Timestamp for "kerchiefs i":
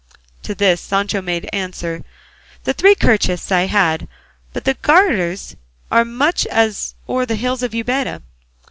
2.95-3.67